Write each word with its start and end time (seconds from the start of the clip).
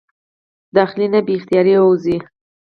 د 0.75 0.75
خلې 0.89 1.07
نه 1.13 1.19
بې 1.25 1.33
اختياره 1.37 1.73
اوځي 1.83 2.17